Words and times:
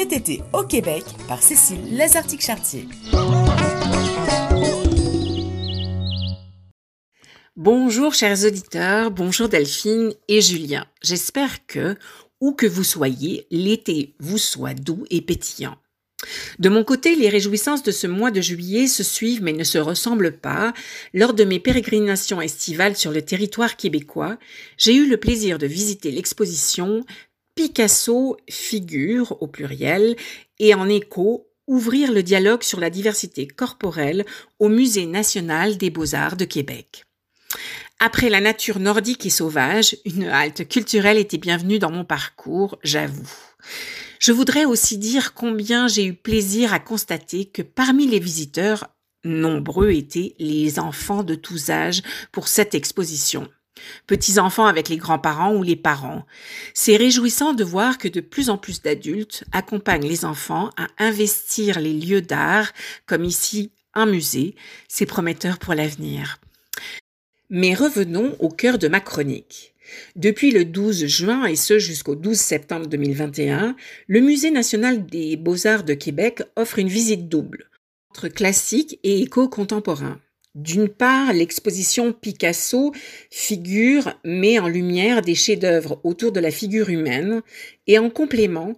cet 0.00 0.12
été 0.14 0.40
au 0.54 0.62
Québec 0.62 1.04
par 1.28 1.42
Cécile 1.42 1.94
Lazartique-Chartier. 1.94 2.88
Bonjour 7.54 8.14
chers 8.14 8.46
auditeurs, 8.46 9.10
bonjour 9.10 9.50
Delphine 9.50 10.14
et 10.28 10.40
Julien. 10.40 10.86
J'espère 11.02 11.66
que, 11.66 11.96
où 12.40 12.52
que 12.52 12.66
vous 12.66 12.82
soyez, 12.82 13.46
l'été 13.50 14.14
vous 14.20 14.38
soit 14.38 14.72
doux 14.72 15.04
et 15.10 15.20
pétillant. 15.20 15.76
De 16.58 16.68
mon 16.70 16.84
côté, 16.84 17.14
les 17.14 17.28
réjouissances 17.28 17.82
de 17.82 17.90
ce 17.90 18.06
mois 18.06 18.30
de 18.30 18.40
juillet 18.40 18.86
se 18.86 19.02
suivent 19.02 19.42
mais 19.42 19.52
ne 19.52 19.64
se 19.64 19.78
ressemblent 19.78 20.32
pas. 20.32 20.72
Lors 21.12 21.34
de 21.34 21.44
mes 21.44 21.60
pérégrinations 21.60 22.40
estivales 22.40 22.96
sur 22.96 23.10
le 23.10 23.22
territoire 23.22 23.76
québécois, 23.76 24.38
j'ai 24.78 24.94
eu 24.94 25.08
le 25.08 25.18
plaisir 25.18 25.58
de 25.58 25.66
visiter 25.66 26.10
l'exposition 26.10 27.04
Picasso 27.54 28.36
figure 28.48 29.40
au 29.42 29.46
pluriel 29.46 30.16
et 30.58 30.74
en 30.74 30.88
écho 30.88 31.48
ouvrir 31.66 32.12
le 32.12 32.22
dialogue 32.22 32.62
sur 32.62 32.80
la 32.80 32.90
diversité 32.90 33.46
corporelle 33.46 34.24
au 34.58 34.68
Musée 34.68 35.06
national 35.06 35.76
des 35.76 35.90
beaux-arts 35.90 36.36
de 36.36 36.44
Québec. 36.44 37.04
Après 38.00 38.30
la 38.30 38.40
nature 38.40 38.80
nordique 38.80 39.26
et 39.26 39.30
sauvage, 39.30 39.96
une 40.04 40.24
halte 40.24 40.66
culturelle 40.66 41.18
était 41.18 41.38
bienvenue 41.38 41.78
dans 41.78 41.90
mon 41.90 42.04
parcours, 42.04 42.78
j'avoue. 42.82 43.30
Je 44.18 44.32
voudrais 44.32 44.64
aussi 44.64 44.98
dire 44.98 45.34
combien 45.34 45.86
j'ai 45.86 46.06
eu 46.06 46.14
plaisir 46.14 46.74
à 46.74 46.78
constater 46.78 47.44
que 47.44 47.62
parmi 47.62 48.06
les 48.06 48.18
visiteurs, 48.18 48.88
nombreux 49.24 49.90
étaient 49.90 50.34
les 50.38 50.78
enfants 50.78 51.22
de 51.22 51.34
tous 51.34 51.70
âges 51.70 52.02
pour 52.32 52.48
cette 52.48 52.74
exposition. 52.74 53.48
Petits-enfants 54.06 54.66
avec 54.66 54.88
les 54.88 54.96
grands-parents 54.96 55.54
ou 55.54 55.62
les 55.62 55.76
parents. 55.76 56.26
C'est 56.74 56.96
réjouissant 56.96 57.52
de 57.52 57.64
voir 57.64 57.98
que 57.98 58.08
de 58.08 58.20
plus 58.20 58.50
en 58.50 58.58
plus 58.58 58.82
d'adultes 58.82 59.44
accompagnent 59.52 60.08
les 60.08 60.24
enfants 60.24 60.70
à 60.76 60.86
investir 60.98 61.80
les 61.80 61.92
lieux 61.92 62.22
d'art, 62.22 62.72
comme 63.06 63.24
ici 63.24 63.72
un 63.94 64.06
musée. 64.06 64.54
C'est 64.88 65.06
prometteur 65.06 65.58
pour 65.58 65.74
l'avenir. 65.74 66.38
Mais 67.48 67.74
revenons 67.74 68.36
au 68.38 68.48
cœur 68.48 68.78
de 68.78 68.88
ma 68.88 69.00
chronique. 69.00 69.74
Depuis 70.16 70.50
le 70.50 70.64
12 70.64 71.06
juin 71.06 71.46
et 71.46 71.56
ce 71.56 71.78
jusqu'au 71.78 72.14
12 72.14 72.38
septembre 72.38 72.86
2021, 72.86 73.76
le 74.06 74.20
Musée 74.20 74.50
national 74.50 75.06
des 75.06 75.36
beaux-arts 75.36 75.84
de 75.84 75.94
Québec 75.94 76.42
offre 76.56 76.78
une 76.78 76.88
visite 76.88 77.28
double, 77.28 77.68
entre 78.10 78.28
classique 78.28 79.00
et 79.02 79.22
éco-contemporain. 79.22 80.20
D'une 80.56 80.88
part, 80.88 81.32
l'exposition 81.32 82.12
Picasso 82.12 82.92
figure 83.30 84.14
met 84.24 84.58
en 84.58 84.66
lumière 84.66 85.22
des 85.22 85.36
chefs-d'œuvre 85.36 86.00
autour 86.02 86.32
de 86.32 86.40
la 86.40 86.50
figure 86.50 86.90
humaine 86.90 87.42
et 87.86 87.98
en 87.98 88.10
complément, 88.10 88.74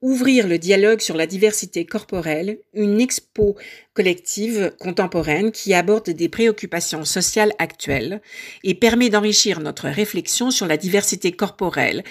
ouvrir 0.00 0.46
le 0.46 0.58
dialogue 0.58 1.00
sur 1.00 1.16
la 1.16 1.26
diversité 1.26 1.84
corporelle, 1.84 2.60
une 2.72 3.00
expo 3.00 3.56
collective 3.94 4.72
contemporaine 4.78 5.50
qui 5.50 5.74
aborde 5.74 6.10
des 6.10 6.28
préoccupations 6.28 7.04
sociales 7.04 7.52
actuelles 7.58 8.22
et 8.62 8.74
permet 8.74 9.10
d'enrichir 9.10 9.58
notre 9.58 9.88
réflexion 9.88 10.52
sur 10.52 10.66
la 10.66 10.76
diversité 10.76 11.32
corporelle, 11.32 12.04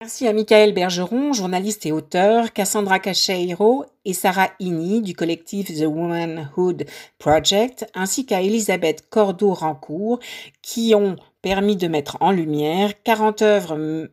Merci 0.00 0.28
à 0.28 0.32
Michael 0.32 0.74
Bergeron, 0.74 1.32
journaliste 1.32 1.84
et 1.84 1.90
auteur, 1.90 2.52
Cassandra 2.52 3.00
Cacheiro 3.00 3.84
et 4.04 4.12
Sarah 4.12 4.52
Ini 4.60 5.02
du 5.02 5.12
collectif 5.12 5.74
The 5.76 5.86
Womanhood 5.86 6.86
Project, 7.18 7.84
ainsi 7.94 8.24
qu'à 8.24 8.40
Elisabeth 8.40 9.08
Cordeau-Rancourt, 9.10 10.20
qui 10.62 10.94
ont 10.94 11.16
permis 11.42 11.74
de 11.74 11.88
mettre 11.88 12.16
en 12.20 12.30
lumière 12.30 12.92
40 13.02 13.42
œuvres 13.42 14.08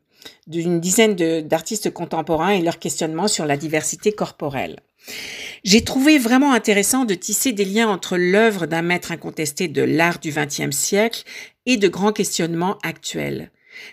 d'une 0.48 0.80
dizaine 0.80 1.14
d'artistes 1.42 1.94
contemporains 1.94 2.54
et 2.54 2.64
leurs 2.64 2.80
questionnements 2.80 3.28
sur 3.28 3.46
la 3.46 3.56
diversité 3.56 4.12
corporelle. 4.12 4.80
J'ai 5.64 5.84
trouvé 5.84 6.18
vraiment 6.18 6.54
intéressant 6.54 7.06
de 7.06 7.14
tisser 7.14 7.52
des 7.52 7.66
liens 7.66 7.90
entre 7.90 8.18
l'œuvre 8.18 8.66
d'un 8.66 8.82
maître 8.82 9.12
incontesté 9.12 9.68
de 9.68 9.84
l'art 9.84 10.18
du 10.18 10.32
XXe 10.32 10.76
siècle 10.76 11.26
et 11.68 11.78
de 11.78 11.88
grands 11.88 12.12
questionnements 12.12 12.80
actuels. 12.82 13.52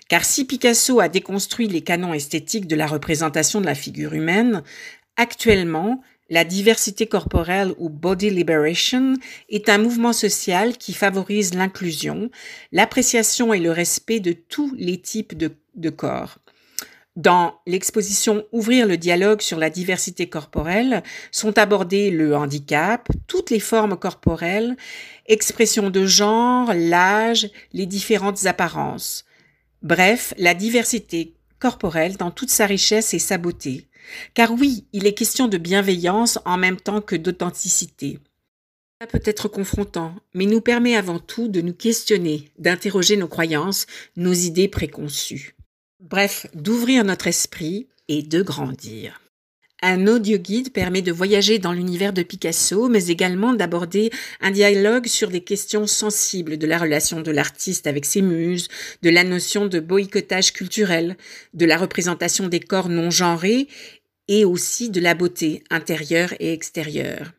Car 0.09 0.25
si 0.25 0.44
Picasso 0.44 1.00
a 1.00 1.09
déconstruit 1.09 1.69
les 1.69 1.82
canons 1.82 2.15
esthétiques 2.15 2.66
de 2.66 2.76
la 2.76 2.87
représentation 2.87 3.60
de 3.60 3.66
la 3.66 3.75
figure 3.75 4.15
humaine, 4.15 4.62
actuellement, 5.16 6.03
la 6.32 6.44
diversité 6.44 7.06
corporelle 7.06 7.75
ou 7.76 7.91
body 7.91 8.31
liberation 8.31 9.16
est 9.50 9.69
un 9.69 9.76
mouvement 9.76 10.15
social 10.15 10.78
qui 10.78 10.94
favorise 10.94 11.53
l'inclusion, 11.53 12.31
l'appréciation 12.72 13.53
et 13.53 13.60
le 13.60 13.70
respect 13.70 14.19
de 14.19 14.32
tous 14.32 14.75
les 14.78 14.98
types 14.98 15.37
de, 15.37 15.91
corps. 15.91 16.38
Dans 17.16 17.60
l'exposition 17.66 18.47
Ouvrir 18.50 18.87
le 18.87 18.97
dialogue 18.97 19.43
sur 19.43 19.59
la 19.59 19.69
diversité 19.69 20.26
corporelle 20.26 21.03
sont 21.32 21.59
abordés 21.59 22.10
le 22.10 22.34
handicap, 22.34 23.10
toutes 23.26 23.50
les 23.50 23.60
formes 23.60 23.99
corporelles, 23.99 24.76
expression 25.26 25.91
de 25.91 26.06
genre, 26.06 26.72
l'âge, 26.75 27.50
les 27.75 27.84
différentes 27.84 28.47
apparences. 28.47 29.26
Bref, 29.82 30.32
la 30.38 30.54
diversité 30.54 31.34
corporelle 31.59 32.16
dans 32.16 32.31
toute 32.31 32.50
sa 32.50 32.66
richesse 32.66 33.15
et 33.15 33.19
sa 33.19 33.37
beauté. 33.37 33.88
Car 34.34 34.53
oui, 34.53 34.87
il 34.93 35.06
est 35.06 35.15
question 35.15 35.48
de 35.48 35.59
bienveillance 35.59 36.38
en 36.44 36.56
même 36.56 36.81
temps 36.81 37.00
que 37.00 37.16
d'authenticité. 37.16 38.19
Ça 39.00 39.06
peut 39.09 39.22
être 39.25 39.48
confrontant, 39.48 40.15
mais 40.34 40.47
nous 40.47 40.60
permet 40.60 40.94
avant 40.94 41.19
tout 41.19 41.48
de 41.48 41.60
nous 41.60 41.75
questionner, 41.75 42.48
d'interroger 42.59 43.16
nos 43.16 43.26
croyances, 43.26 43.87
nos 44.16 44.32
idées 44.32 44.69
préconçues. 44.69 45.56
Bref, 45.99 46.47
d'ouvrir 46.54 47.04
notre 47.04 47.26
esprit 47.26 47.88
et 48.06 48.22
de 48.22 48.43
grandir. 48.43 49.20
Un 49.84 50.06
audio 50.06 50.38
guide 50.38 50.70
permet 50.70 51.03
de 51.03 51.10
voyager 51.10 51.59
dans 51.59 51.72
l'univers 51.72 52.12
de 52.12 52.22
Picasso, 52.22 52.88
mais 52.88 53.09
également 53.09 53.53
d'aborder 53.53 54.10
un 54.41 54.53
dialogue 54.53 55.09
sur 55.09 55.28
des 55.28 55.41
questions 55.41 55.88
sensibles 55.88 56.56
de 56.56 56.69
la 56.69 56.78
relation 56.78 57.20
de 57.20 57.32
l'artiste 57.32 57.88
avec 57.88 58.04
ses 58.04 58.22
muses, 58.22 58.69
de 59.03 59.10
la 59.10 59.25
notion 59.25 59.66
de 59.66 59.81
boycottage 59.81 60.53
culturel, 60.53 61.16
de 61.53 61.66
la 61.66 61.76
représentation 61.76 62.47
des 62.47 62.60
corps 62.60 62.88
non 62.88 63.10
genrés 63.10 63.66
et 64.28 64.44
aussi 64.44 64.88
de 64.88 65.00
la 65.00 65.15
beauté 65.15 65.65
intérieure 65.69 66.32
et 66.38 66.53
extérieure. 66.53 67.32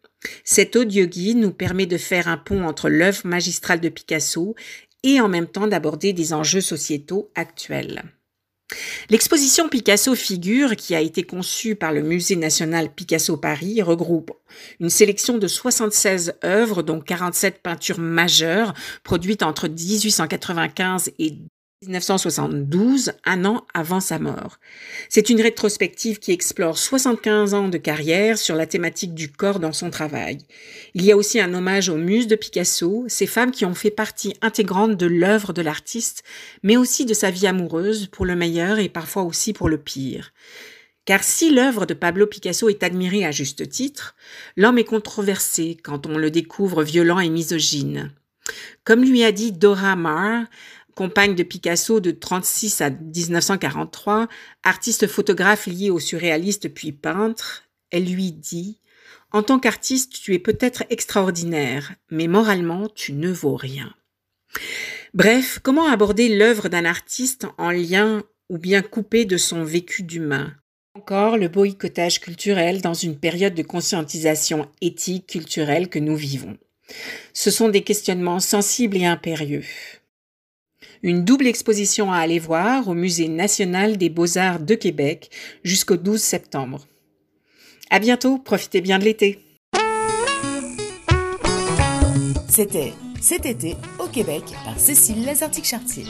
Cet 0.44 0.76
audio 0.76 1.06
guide 1.06 1.38
nous 1.38 1.52
permet 1.52 1.86
de 1.86 1.98
faire 1.98 2.28
un 2.28 2.38
pont 2.38 2.66
entre 2.66 2.90
l'œuvre 2.90 3.26
magistrale 3.26 3.80
de 3.80 3.88
Picasso 3.88 4.54
et 5.04 5.22
en 5.22 5.30
même 5.30 5.48
temps 5.48 5.68
d'aborder 5.68 6.12
des 6.12 6.34
enjeux 6.34 6.62
sociétaux 6.62 7.32
actuels. 7.36 8.04
L'exposition 9.10 9.70
Picasso 9.70 10.16
Figure, 10.16 10.76
qui 10.76 10.96
a 10.96 11.02
été 11.02 11.24
conçue 11.24 11.76
par 11.76 11.92
le 11.92 12.02
Musée 12.02 12.36
national 12.36 12.94
Picasso 12.94 13.38
Paris, 13.38 13.82
regroupe 13.82 14.32
une 14.80 14.90
sélection 14.90 15.38
de 15.38 15.48
76 15.48 16.36
œuvres, 16.44 16.84
dont 16.84 17.00
47 17.00 17.62
peintures 17.62 18.00
majeures, 18.00 18.74
produites 19.04 19.44
entre 19.44 19.68
1895 19.68 21.12
et 21.20 21.38
1972, 21.84 23.14
un 23.26 23.46
an 23.46 23.66
avant 23.74 24.00
sa 24.00 24.20
mort. 24.20 24.60
C'est 25.10 25.30
une 25.30 25.42
rétrospective 25.42 26.20
qui 26.20 26.32
explore 26.32 26.78
75 26.78 27.54
ans 27.54 27.70
de 27.70 27.78
carrière 27.78 28.38
sur 28.38 28.56
la 28.56 28.66
thématique 28.66 29.14
du 29.14 29.32
corps 29.32 29.60
dans 29.60 29.74
son 29.74 29.90
travail. 29.90 30.40
Il 30.94 31.04
y 31.04 31.12
a 31.12 31.18
aussi 31.18 31.40
un 31.40 31.54
hommage 31.54 31.90
aux 31.90 31.98
muses 31.98 32.28
de 32.28 32.36
Picasso, 32.36 33.06
ces 33.08 33.28
femmes 33.28 33.52
qui 33.52 33.66
ont 33.66 33.76
fait 33.76 33.92
partie 33.92 34.34
intégrante 34.42 34.98
de 34.98 35.06
l'œuvre 35.06 35.54
de 35.54 35.62
l'artiste, 35.62 36.24
mais 36.64 36.78
aussi 36.78 37.06
de 37.06 37.14
sa 37.14 37.32
vie 37.32 37.48
amoureuse, 37.48 38.08
pour 38.08 38.26
le 38.26 38.36
meilleur 38.36 38.80
et 38.80 38.90
parfois 38.90 39.24
aussi 39.24 39.54
pour 39.54 39.70
le 39.70 39.78
pire. 39.78 40.34
Car 41.06 41.24
si 41.24 41.50
l'œuvre 41.50 41.86
de 41.86 41.94
Pablo 41.94 42.28
Picasso 42.28 42.70
est 42.70 42.84
admirée 42.84 43.26
à 43.26 43.32
juste 43.32 43.68
titre, 43.68 44.16
l'homme 44.56 44.78
est 44.78 44.86
controversé 44.86 45.78
quand 45.84 46.08
on 46.08 46.18
le 46.18 46.32
découvre 46.32 46.84
violent 46.84 47.20
et 47.20 47.30
misogyne. 47.30 48.12
Comme 48.84 49.04
lui 49.04 49.24
a 49.24 49.32
dit 49.32 49.52
Dora 49.52 49.96
Maar, 49.96 50.46
compagne 50.96 51.36
de 51.36 51.44
Picasso 51.44 52.00
de 52.00 52.12
36 52.12 52.82
à 52.82 52.90
1943, 52.90 54.28
artiste 54.64 55.08
photographe 55.08 55.68
lié 55.68 55.90
au 55.90 56.00
surréaliste 56.00 56.74
puis 56.74 56.92
peintre, 56.92 57.64
elle 57.92 58.06
lui 58.06 58.32
dit 58.32 58.80
En 59.32 59.44
tant 59.44 59.60
qu'artiste, 59.60 60.14
tu 60.22 60.34
es 60.34 60.40
peut-être 60.40 60.84
extraordinaire, 60.90 61.94
mais 62.10 62.28
moralement, 62.28 62.88
tu 62.94 63.14
ne 63.14 63.32
vaux 63.32 63.56
rien. 63.56 63.94
Bref, 65.14 65.60
comment 65.62 65.88
aborder 65.88 66.36
l'œuvre 66.36 66.70
d'un 66.70 66.86
artiste 66.86 67.48
en 67.58 67.72
lien 67.72 68.24
ou 68.50 68.58
bien 68.58 68.82
coupé 68.82 69.26
de 69.26 69.38
son 69.38 69.64
vécu 69.64 70.04
d'humain? 70.04 70.54
Encore 70.96 71.38
le 71.38 71.48
boycottage 71.48 72.20
culturel 72.20 72.82
dans 72.82 72.94
une 72.94 73.18
période 73.18 73.56
de 73.56 73.64
conscientisation 73.64 74.70
éthique 74.82 75.28
culturelle 75.28 75.90
que 75.90 76.00
nous 76.00 76.16
vivons. 76.16 76.58
Ce 77.34 77.50
sont 77.50 77.70
des 77.70 77.82
questionnements 77.82 78.40
sensibles 78.40 78.98
et 78.98 79.06
impérieux 79.06 79.64
une 81.02 81.26
double 81.26 81.48
exposition 81.48 82.12
à 82.12 82.18
aller 82.18 82.40
voir 82.40 82.88
au 82.88 82.94
Musée 82.94 83.28
national 83.28 83.98
des 83.98 84.10
beaux-arts 84.10 84.60
de 84.60 84.76
Québec 84.76 85.30
jusqu'au 85.64 85.98
12 85.98 86.22
septembre. 86.22 86.88
À 87.90 88.00
bientôt, 88.00 88.38
profitez 88.38 88.82
bien 88.82 89.00
de 89.00 89.06
l'été. 89.06 89.40
C'était 92.48 92.94
cet 93.20 93.46
été 93.46 93.76
au 94.00 94.08
Québec 94.08 94.44
par 94.66 94.80
Cécile 94.80 95.26
Lazartique-Chartier. 95.26 96.06